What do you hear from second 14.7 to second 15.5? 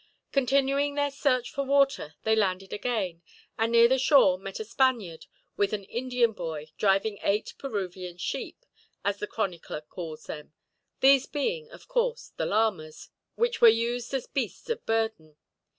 of burden.